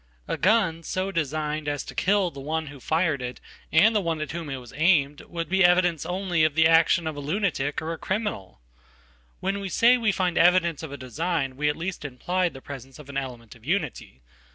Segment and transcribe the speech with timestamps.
[0.27, 3.39] A gun so designed as to kill the one who fired it
[3.71, 7.15] and the one atwhom it was aimed would be evidence only of the action of
[7.15, 8.59] a lunaticor a criminal.
[9.41, 13.09] When we say we find evidence of a design we at leastimply the presence of
[13.09, 14.23] an element of unity.